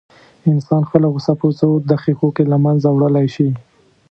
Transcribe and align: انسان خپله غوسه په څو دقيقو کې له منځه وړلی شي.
انسان 0.51 0.81
خپله 0.87 1.07
غوسه 1.13 1.33
په 1.41 1.47
څو 1.59 1.69
دقيقو 1.91 2.27
کې 2.35 2.43
له 2.51 2.57
منځه 2.65 2.87
وړلی 2.91 3.27
شي. 3.35 3.49